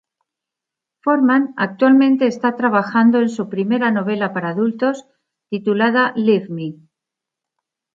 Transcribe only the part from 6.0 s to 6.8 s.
Leave Me.